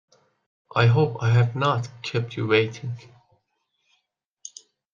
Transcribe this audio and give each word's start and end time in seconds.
I 0.75 0.87
hope 0.87 1.21
I 1.21 1.29
have 1.29 1.55
not 1.55 1.89
kept 2.01 2.35
you 2.35 2.47
waiting. 2.47 2.97